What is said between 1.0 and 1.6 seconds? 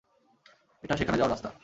যাওয়ার রাস্তা?